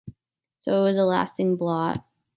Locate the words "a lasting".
0.97-1.57